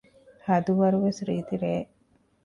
[0.45, 1.91] ހަދުވަރުވެސް ރީތި ރެއެއް